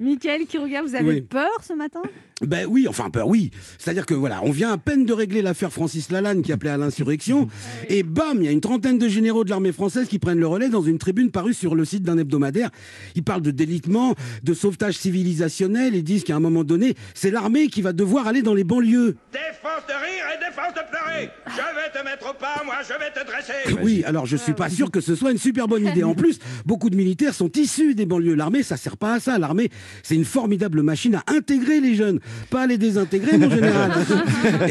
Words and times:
Michael 0.00 0.46
qui 0.46 0.58
regarde, 0.58 0.86
vous 0.86 0.94
avez 0.94 1.08
Oui. 1.08 1.20
peur 1.22 1.48
ce 1.66 1.72
matin? 1.72 2.02
Ben 2.42 2.66
oui, 2.68 2.86
enfin 2.86 3.08
peur, 3.08 3.28
oui. 3.28 3.50
C'est-à-dire 3.78 4.04
que 4.04 4.12
voilà, 4.12 4.40
on 4.44 4.50
vient 4.50 4.70
à 4.70 4.76
peine 4.76 5.06
de 5.06 5.12
régler 5.14 5.40
l'affaire 5.40 5.72
Francis 5.72 6.10
Lalanne 6.10 6.42
qui 6.42 6.52
appelait 6.52 6.68
à 6.70 6.76
l'insurrection, 6.76 7.48
et 7.88 8.02
bam, 8.02 8.36
il 8.40 8.44
y 8.44 8.48
a 8.48 8.50
une 8.50 8.60
trentaine 8.60 8.98
de 8.98 9.08
généraux 9.08 9.42
de 9.44 9.48
l'armée 9.50 9.72
française 9.72 10.06
qui 10.08 10.18
prennent 10.18 10.38
le 10.38 10.46
relais 10.46 10.68
dans 10.68 10.82
une 10.82 10.98
tribune 10.98 11.30
parue 11.30 11.54
sur 11.54 11.74
le 11.74 11.84
site 11.86 12.02
d'un 12.02 12.18
hebdomadaire. 12.18 12.70
Ils 13.14 13.22
parlent 13.24 13.40
de 13.40 13.50
délitement, 13.50 14.14
de 14.42 14.52
sauvetage 14.54 14.98
civilisationnel, 14.98 15.94
et 15.94 16.02
disent 16.02 16.24
qu'à 16.24 16.36
un 16.36 16.40
moment 16.40 16.62
donné, 16.64 16.94
c'est 17.14 17.30
l'armée 17.30 17.68
qui 17.68 17.80
va 17.80 17.92
devoir 17.94 18.26
aller 18.26 18.42
dans 18.42 18.54
les 18.54 18.64
banlieues. 18.64 19.16
Défense 19.32 19.86
de 19.88 19.94
rire 19.94 20.24
et 20.35 20.35
défense 20.56 20.74
de 20.74 20.80
pleurer. 20.90 21.30
Je 21.46 21.52
vais 21.52 21.98
te 21.98 22.04
mettre 22.04 22.30
au 22.30 22.34
pas, 22.34 22.62
moi, 22.64 22.76
je 22.82 22.92
vais 22.92 23.10
te 23.10 23.26
dresser. 23.26 23.76
Oui, 23.82 24.02
alors 24.04 24.26
je 24.26 24.36
suis 24.36 24.54
pas 24.54 24.70
sûr 24.70 24.90
que 24.90 25.00
ce 25.00 25.14
soit 25.14 25.30
une 25.30 25.38
super 25.38 25.68
bonne 25.68 25.86
idée. 25.86 26.02
En 26.02 26.14
plus, 26.22 26.38
beaucoup 26.64 26.90
de 26.90 26.96
militaires 26.96 27.34
sont 27.34 27.50
issus 27.52 27.94
des 27.94 28.06
banlieues. 28.06 28.34
L'armée, 28.34 28.62
ça 28.62 28.76
sert 28.76 28.96
pas 28.96 29.14
à 29.14 29.20
ça. 29.20 29.38
L'armée, 29.38 29.70
c'est 30.02 30.14
une 30.14 30.24
formidable 30.24 30.82
machine 30.82 31.14
à 31.16 31.24
intégrer 31.28 31.80
les 31.80 31.94
jeunes, 31.94 32.20
pas 32.50 32.62
à 32.62 32.66
les 32.66 32.78
désintégrer, 32.78 33.38
mon 33.38 33.50
général. 33.50 33.92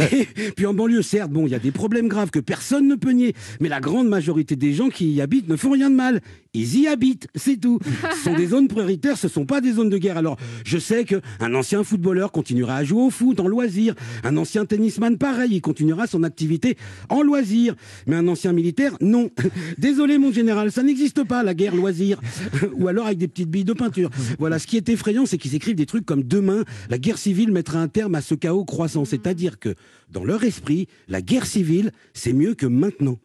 Et 0.11 0.51
puis 0.51 0.65
en 0.65 0.73
banlieue, 0.73 1.01
certes, 1.01 1.31
bon, 1.31 1.45
il 1.45 1.51
y 1.51 1.55
a 1.55 1.59
des 1.59 1.71
problèmes 1.71 2.07
graves 2.07 2.31
que 2.31 2.39
personne 2.39 2.87
ne 2.87 2.95
peut 2.95 3.11
nier, 3.11 3.35
mais 3.59 3.69
la 3.69 3.79
grande 3.79 4.07
majorité 4.07 4.55
des 4.55 4.73
gens 4.73 4.89
qui 4.89 5.11
y 5.11 5.21
habitent 5.21 5.47
ne 5.47 5.55
font 5.55 5.71
rien 5.71 5.89
de 5.89 5.95
mal. 5.95 6.21
Ils 6.55 6.79
y 6.79 6.87
habitent, 6.87 7.27
c'est 7.35 7.57
tout. 7.57 7.79
Ce 8.11 8.23
sont 8.23 8.33
des 8.33 8.47
zones 8.47 8.69
prioritaires, 8.69 9.17
ce 9.17 9.27
sont 9.27 9.45
pas 9.45 9.59
des 9.59 9.73
zones 9.73 9.89
de 9.89 9.97
guerre. 9.97 10.17
Alors, 10.17 10.37
je 10.63 10.77
sais 10.77 11.03
que 11.03 11.21
un 11.41 11.53
ancien 11.53 11.83
footballeur 11.83 12.31
continuera 12.31 12.77
à 12.77 12.83
jouer 12.85 13.01
au 13.01 13.09
foot 13.09 13.41
en 13.41 13.47
loisir, 13.47 13.93
un 14.23 14.37
ancien 14.37 14.65
tennisman 14.65 15.17
pareil, 15.17 15.55
il 15.55 15.61
continuera 15.75 16.07
son 16.07 16.23
activité 16.23 16.77
en 17.09 17.21
loisir, 17.21 17.75
mais 18.07 18.15
un 18.15 18.29
ancien 18.29 18.53
militaire, 18.53 18.95
non. 19.01 19.29
Désolé 19.77 20.17
mon 20.17 20.31
général, 20.31 20.71
ça 20.71 20.83
n'existe 20.83 21.25
pas 21.25 21.43
la 21.43 21.53
guerre 21.53 21.75
loisir, 21.75 22.21
ou 22.77 22.87
alors 22.87 23.07
avec 23.07 23.17
des 23.17 23.27
petites 23.27 23.49
billes 23.49 23.65
de 23.65 23.73
peinture. 23.73 24.09
Voilà, 24.39 24.57
ce 24.57 24.67
qui 24.67 24.77
est 24.77 24.87
effrayant, 24.87 25.25
c'est 25.25 25.37
qu'ils 25.37 25.53
écrivent 25.53 25.75
des 25.75 25.85
trucs 25.85 26.05
comme 26.05 26.23
demain, 26.23 26.63
la 26.89 26.97
guerre 26.97 27.17
civile 27.17 27.51
mettra 27.51 27.79
un 27.79 27.89
terme 27.89 28.15
à 28.15 28.21
ce 28.21 28.35
chaos 28.35 28.63
croissant, 28.63 29.03
c'est-à-dire 29.03 29.59
que 29.59 29.75
dans 30.15 30.23
leur 30.23 30.43
esprit, 30.45 30.87
la 31.09 31.21
guerre 31.21 31.45
civile, 31.45 31.91
c'est 32.13 32.31
mieux 32.33 32.55
que 32.55 32.65
maintenant. 32.65 33.17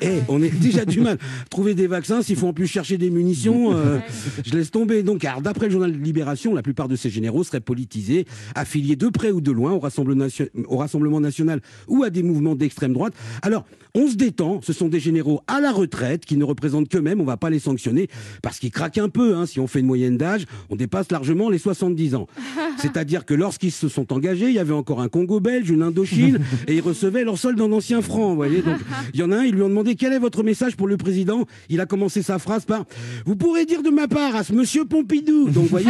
Eh, 0.00 0.20
on 0.28 0.40
est 0.42 0.48
déjà 0.60 0.84
du 0.84 1.00
mal. 1.00 1.18
Trouver 1.50 1.74
des 1.74 1.88
vaccins, 1.88 2.22
s'il 2.22 2.36
faut 2.36 2.46
en 2.46 2.52
plus 2.52 2.68
chercher 2.68 2.98
des 2.98 3.10
munitions, 3.10 3.74
euh, 3.74 3.98
je 4.44 4.52
laisse 4.56 4.70
tomber. 4.70 5.02
Donc, 5.02 5.26
d'après 5.42 5.66
le 5.66 5.72
journal 5.72 5.90
Libération, 5.92 6.54
la 6.54 6.62
plupart 6.62 6.86
de 6.88 6.94
ces 6.94 7.10
généraux 7.10 7.42
seraient 7.42 7.60
politisés, 7.60 8.24
affiliés 8.54 8.94
de 8.94 9.08
près 9.08 9.32
ou 9.32 9.40
de 9.40 9.50
loin 9.50 9.72
au, 9.72 9.80
Rassemble- 9.80 10.14
nation- 10.14 10.46
au 10.68 10.76
Rassemblement 10.76 11.20
national 11.20 11.60
ou 11.88 12.04
à 12.04 12.10
des 12.10 12.22
mouvements 12.22 12.54
d'extrême 12.54 12.92
droite. 12.92 13.12
Alors, 13.42 13.64
on 13.94 14.08
se 14.08 14.14
détend. 14.14 14.60
Ce 14.62 14.72
sont 14.72 14.88
des 14.88 15.00
généraux 15.00 15.40
à 15.48 15.60
la 15.60 15.72
retraite 15.72 16.24
qui 16.26 16.36
ne 16.36 16.44
représentent 16.44 16.88
qu'eux-mêmes. 16.88 17.20
On 17.20 17.24
va 17.24 17.36
pas 17.36 17.50
les 17.50 17.58
sanctionner 17.58 18.08
parce 18.40 18.58
qu'ils 18.60 18.70
craquent 18.70 18.98
un 18.98 19.08
peu. 19.08 19.34
hein. 19.34 19.46
Si 19.46 19.58
on 19.60 19.66
fait 19.66 19.80
une 19.80 19.86
moyenne 19.86 20.16
d'âge, 20.16 20.46
on 20.70 20.76
dépasse 20.76 21.10
largement 21.10 21.50
les 21.50 21.58
70 21.58 22.14
ans. 22.14 22.26
C'est-à-dire 22.78 23.24
que 23.26 23.34
lorsqu'ils 23.34 23.72
se 23.72 23.88
sont 23.88 24.12
engagés, 24.12 24.46
il 24.48 24.54
y 24.54 24.58
avait 24.60 24.72
encore 24.72 25.00
un 25.00 25.08
Congo 25.08 25.40
belge, 25.40 25.70
une 25.70 25.82
Indochine, 25.82 26.21
et 26.68 26.74
ils 26.76 26.80
recevaient 26.80 27.24
leur 27.24 27.38
solde 27.38 27.60
en 27.60 27.70
anciens 27.72 28.02
francs. 28.02 28.30
Vous 28.30 28.36
voyez, 28.36 28.62
donc 28.62 28.76
il 29.14 29.20
y 29.20 29.22
en 29.22 29.32
a 29.32 29.38
un, 29.38 29.44
ils 29.44 29.54
lui 29.54 29.62
ont 29.62 29.68
demandé 29.68 29.94
quel 29.94 30.12
est 30.12 30.18
votre 30.18 30.42
message 30.42 30.76
pour 30.76 30.86
le 30.86 30.96
président. 30.96 31.46
Il 31.68 31.80
a 31.80 31.86
commencé 31.86 32.22
sa 32.22 32.38
phrase 32.38 32.64
par 32.64 32.84
Vous 33.26 33.36
pourrez 33.36 33.66
dire 33.66 33.82
de 33.82 33.90
ma 33.90 34.08
part 34.08 34.36
à 34.36 34.44
ce 34.44 34.52
monsieur 34.52 34.84
Pompidou. 34.84 35.48
Donc 35.48 35.64
vous 35.64 35.68
voyez, 35.68 35.88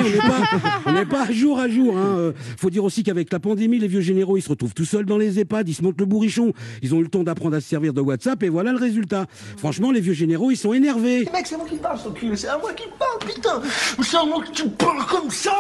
on 0.87 0.93
n'est 0.93 1.05
pas, 1.07 1.27
pas 1.27 1.33
jour 1.33 1.59
à 1.59 1.69
jour. 1.69 1.97
Hein. 1.97 2.17
Euh, 2.19 2.33
faut 2.57 2.71
dire 2.71 2.85
aussi 2.85 3.03
qu'avec 3.03 3.33
la 3.33 3.41
pandémie, 3.41 3.79
les 3.79 3.89
vieux 3.89 4.01
généraux, 4.01 4.37
ils 4.37 4.43
se 4.43 4.49
retrouvent 4.49 4.75
tout 4.75 4.85
seuls 4.85 5.07
dans 5.07 5.19
les 5.19 5.39
EHPAD, 5.39 5.69
ils 5.69 5.75
se 5.75 5.83
montent 5.83 6.01
le 6.01 6.07
bourrichon. 6.07 6.53
Ils 6.83 6.95
ont 6.95 6.99
eu 6.99 7.03
le 7.03 7.09
temps 7.09 7.23
d'apprendre 7.23 7.57
à 7.57 7.61
se 7.61 7.69
servir 7.69 7.93
de 7.93 8.01
WhatsApp, 8.01 8.43
et 8.43 8.49
voilà 8.49 8.73
le 8.73 8.79
résultat. 8.79 9.27
Franchement, 9.57 9.91
les 9.91 10.01
vieux 10.01 10.13
généraux, 10.13 10.51
ils 10.51 10.57
sont 10.57 10.73
énervés. 10.73 11.29
Mec, 11.33 11.47
c'est 11.47 11.57
moi 11.57 11.67
qui 11.69 11.77
parle, 11.77 11.99
son 11.99 12.11
cul. 12.13 12.31
C'est 12.37 12.49
à 12.49 12.59
moi 12.59 12.73
qui 12.73 12.85
parle, 12.99 13.33
putain. 13.33 13.61
C'est 14.03 14.17
à 14.17 14.25
moi 14.25 14.43
que 14.45 14.51
tu 14.51 14.69
parles 14.69 15.07
comme 15.09 15.31
ça. 15.31 15.53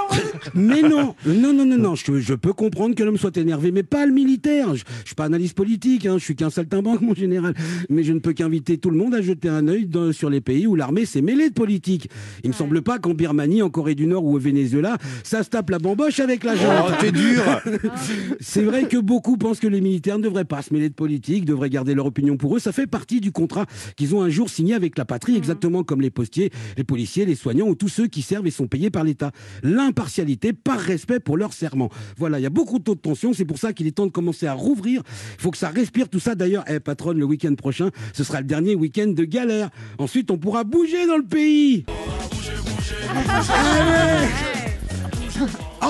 Mais 0.54 0.82
non, 0.82 1.14
non, 1.26 1.52
non, 1.52 1.64
non, 1.64 1.78
non, 1.78 1.94
je, 1.94 2.20
je 2.20 2.34
peux 2.34 2.52
comprendre 2.52 2.94
que 2.94 3.02
l'homme 3.02 3.18
soit 3.18 3.36
énervé, 3.36 3.70
mais 3.72 3.82
pas 3.82 4.06
le 4.06 4.12
militaire. 4.12 4.52
Je, 4.75 4.83
je 5.03 5.06
suis 5.06 5.14
pas 5.14 5.25
analyste 5.25 5.56
politique, 5.56 6.06
hein, 6.06 6.17
je 6.19 6.25
suis 6.25 6.36
qu'un 6.36 6.50
saltimbanque, 6.50 7.00
mon 7.03 7.14
général. 7.14 7.55
Mais 7.89 8.02
je 8.02 8.13
ne 8.13 8.18
peux 8.18 8.33
qu'inviter 8.33 8.79
tout 8.79 8.90
le 8.90 8.96
monde 8.96 9.14
à 9.14 9.23
jeter 9.23 9.48
un 9.48 9.67
œil 9.68 9.86
dans- 9.86 10.13
sur 10.13 10.30
les 10.30 10.40
pays 10.40 10.67
où 10.67 10.74
l'armée 10.77 11.07
s'est 11.07 11.23
mêlée 11.23 11.48
de 11.48 11.55
politique. 11.55 12.08
Il 12.45 12.51
me 12.51 12.55
semble 12.55 12.83
pas 12.83 12.98
qu'en 12.98 13.14
Birmanie, 13.14 13.62
en 13.62 13.70
Corée 13.70 13.95
du 13.95 14.07
Nord 14.07 14.24
ou 14.24 14.36
au 14.36 14.39
Venezuela, 14.39 14.98
ça 15.24 15.42
se 15.42 15.48
tape 15.51 15.70
la 15.70 15.79
bamboche 15.79 16.20
avec 16.20 16.45
la 16.45 16.57
jambe. 16.57 16.86
Oh, 16.89 16.92
t'es 17.01 17.12
dur 17.12 17.42
C'est 18.41 18.62
vrai 18.62 18.85
que 18.89 18.96
beaucoup 18.98 19.36
pensent 19.36 19.61
que 19.61 19.67
les 19.68 19.80
militaires 19.80 20.18
ne 20.18 20.24
devraient 20.24 20.45
pas 20.45 20.62
se 20.62 20.73
mêler 20.73 20.89
de 20.89 20.95
politique, 20.95 21.45
devraient 21.45 21.70
garder 21.70 21.95
leur 21.95 22.07
opinion 22.07 22.36
pour 22.36 22.57
eux. 22.57 22.58
Ça 22.58 22.73
fait 22.73 22.86
partie 22.86 23.20
du 23.20 23.33
contrat 23.33 23.67
qu'ils 23.96 24.14
ont 24.14 24.23
un 24.23 24.29
jour 24.29 24.48
signé 24.51 24.74
avec 24.74 24.98
la 24.98 25.05
patrie, 25.05 25.36
exactement 25.36 25.83
comme 25.85 26.01
les 26.01 26.11
postiers, 26.11 26.51
les 26.77 26.85
policiers, 26.85 27.24
les 27.27 27.35
soignants 27.35 27.68
ou 27.68 27.74
tous 27.74 27.89
ceux 27.89 28.07
qui 28.07 28.23
servent 28.23 28.46
et 28.46 28.51
sont 28.51 28.67
payés 28.67 28.91
par 28.91 29.05
l'État. 29.05 29.33
L'impartialité 29.62 30.52
par 30.52 30.79
respect 30.79 31.20
pour 31.20 31.36
leur 31.36 31.52
serment. 31.52 31.91
Voilà, 32.17 32.39
il 32.39 32.42
y 32.42 32.46
a 32.46 32.51
beaucoup 32.51 32.79
de 32.79 32.85
taux 32.85 32.95
de 32.95 33.01
tension. 33.01 33.33
C'est 33.33 33.45
pour 33.45 33.58
ça 33.58 33.73
qu'il 33.73 33.86
est 33.86 33.92
temps 33.92 34.07
de 34.07 34.12
commencer 34.12 34.42
à 34.47 34.55
rouvrir. 34.55 35.03
Il 35.39 35.42
faut 35.42 35.51
que 35.51 35.58
ça 35.58 35.69
respire 35.69 36.08
tout 36.08 36.20
ça. 36.20 36.35
D'ailleurs, 36.35 36.64
eh, 36.69 36.80
patronne, 36.80 37.19
le 37.19 37.25
week-end 37.25 37.55
prochain, 37.55 37.91
ce 38.13 38.25
sera 38.25 38.41
le 38.41 38.47
dernier 38.47 38.75
week-end 38.75 39.08
de 39.08 39.25
galère. 39.25 39.70
Ensuite, 39.98 40.30
on 40.30 40.39
pourra 40.39 40.64
bouger 40.64 41.07
dans 41.07 41.17
le 41.17 41.25
pays. 41.25 41.85
Allez 43.48 44.52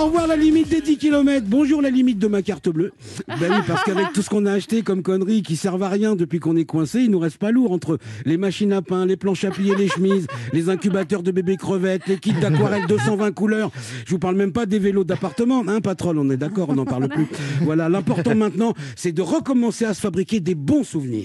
au 0.02 0.06
revoir 0.06 0.26
la 0.26 0.36
limite 0.36 0.68
des 0.68 0.80
10 0.80 0.98
km. 0.98 1.46
Bonjour 1.48 1.80
la 1.80 1.90
limite 1.90 2.18
de 2.18 2.26
ma 2.26 2.42
carte 2.42 2.68
bleue. 2.68 2.92
Ben 3.40 3.50
oui, 3.50 3.62
parce 3.66 3.84
qu'avec 3.84 4.12
tout 4.12 4.22
ce 4.22 4.28
qu'on 4.28 4.46
a 4.46 4.52
acheté 4.52 4.82
comme 4.82 5.02
conneries 5.02 5.42
qui 5.42 5.56
servent 5.56 5.82
à 5.82 5.88
rien 5.88 6.16
depuis 6.16 6.40
qu'on 6.40 6.56
est 6.56 6.64
coincé, 6.64 7.00
il 7.00 7.10
nous 7.10 7.18
reste 7.18 7.38
pas 7.38 7.50
lourd 7.52 7.72
entre 7.72 7.98
les 8.24 8.36
machines 8.36 8.72
à 8.72 8.82
pain, 8.82 9.06
les 9.06 9.16
planches 9.16 9.44
à 9.44 9.50
plier, 9.50 9.74
les 9.76 9.88
chemises, 9.88 10.26
les 10.52 10.68
incubateurs 10.68 11.22
de 11.22 11.30
bébés 11.30 11.56
crevettes, 11.56 12.06
les 12.08 12.18
kits 12.18 12.32
d'aquarelle 12.32 12.86
220 12.88 13.32
couleurs. 13.32 13.70
Je 14.04 14.10
vous 14.10 14.18
parle 14.18 14.36
même 14.36 14.52
pas 14.52 14.66
des 14.66 14.78
vélos 14.78 15.04
d'appartement, 15.04 15.62
hein, 15.68 15.80
patron, 15.80 16.14
on 16.16 16.30
est 16.30 16.36
d'accord, 16.36 16.70
on 16.70 16.74
n'en 16.74 16.84
parle 16.84 17.08
plus. 17.08 17.26
Voilà, 17.62 17.88
l'important 17.88 18.34
maintenant, 18.34 18.74
c'est 18.96 19.12
de 19.12 19.22
recommencer 19.22 19.84
à 19.84 19.94
se 19.94 20.00
fabriquer 20.00 20.40
des 20.40 20.54
bons 20.54 20.84
souvenirs. 20.84 21.20